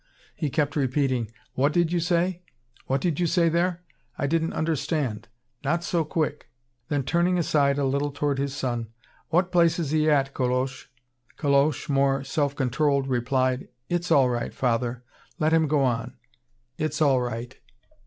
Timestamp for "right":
14.27-14.55, 17.21-17.55